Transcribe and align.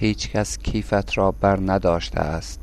هیچکس 0.00 0.58
کیفت 0.58 1.18
را 1.18 1.30
بر 1.30 1.58
نداشته 1.66 2.20
است. 2.20 2.60